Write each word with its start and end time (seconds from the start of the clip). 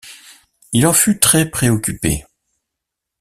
il 0.73 0.87
en 0.87 0.93
fut 0.93 1.19
très 1.19 1.47
préoccupé. 1.47 2.25